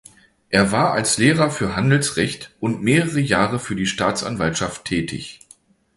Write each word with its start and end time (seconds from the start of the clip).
Er 0.49 0.71
war 0.71 0.93
als 0.93 1.19
Lehrer 1.19 1.51
für 1.51 1.75
Handelsrecht 1.75 2.55
und 2.59 2.81
mehrere 2.81 3.19
Jahre 3.19 3.59
für 3.59 3.75
die 3.75 3.85
Staatsanwaltschaft 3.85 4.85
tätig. 4.85 5.41